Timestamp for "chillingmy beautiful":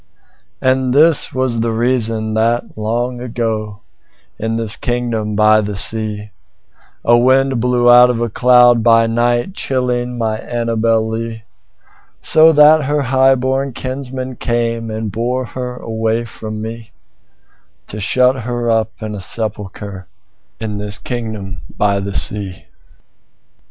8.83-10.49